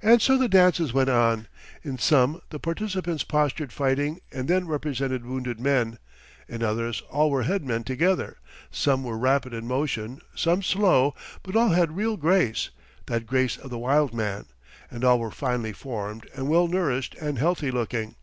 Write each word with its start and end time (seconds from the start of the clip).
And 0.00 0.22
so 0.22 0.38
the 0.38 0.48
dances 0.48 0.94
went 0.94 1.10
on. 1.10 1.46
In 1.82 1.98
some 1.98 2.40
the 2.48 2.58
participants 2.58 3.22
postured 3.22 3.70
fighting 3.70 4.22
and 4.32 4.48
then 4.48 4.66
represented 4.66 5.26
wounded 5.26 5.60
men; 5.60 5.98
in 6.48 6.62
others 6.62 7.02
all 7.10 7.30
were 7.30 7.42
head 7.42 7.62
men 7.62 7.84
together; 7.84 8.38
some 8.70 9.04
were 9.04 9.18
rapid 9.18 9.52
in 9.52 9.66
motion, 9.68 10.22
some 10.34 10.62
slow, 10.62 11.14
but 11.42 11.54
all 11.54 11.68
had 11.68 11.94
real 11.98 12.16
grace, 12.16 12.70
that 13.08 13.26
grace 13.26 13.58
of 13.58 13.68
the 13.68 13.76
wild 13.78 14.14
man; 14.14 14.46
and 14.90 15.04
all 15.04 15.18
were 15.18 15.30
finely 15.30 15.74
formed 15.74 16.26
and 16.34 16.48
well 16.48 16.66
nourished 16.66 17.14
and 17.20 17.36
healthy 17.38 17.70
looking. 17.70 18.14